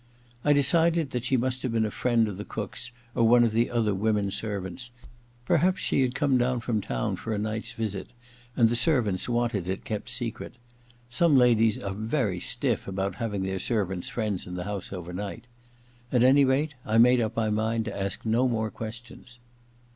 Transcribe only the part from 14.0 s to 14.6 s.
friends in